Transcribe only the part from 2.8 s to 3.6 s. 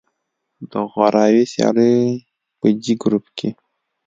جې ګروپ کې